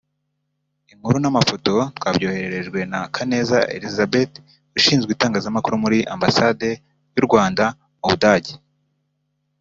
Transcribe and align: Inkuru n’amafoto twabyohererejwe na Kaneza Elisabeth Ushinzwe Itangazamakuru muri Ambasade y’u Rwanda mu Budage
Inkuru 0.91 1.17
n’amafoto 1.21 1.73
twabyohererejwe 1.97 2.79
na 2.91 2.99
Kaneza 3.15 3.59
Elisabeth 3.75 4.33
Ushinzwe 4.77 5.09
Itangazamakuru 5.11 5.75
muri 5.83 5.99
Ambasade 6.13 6.67
y’u 7.15 7.23
Rwanda 7.27 7.63
mu 7.99 8.05
Budage 8.11 8.53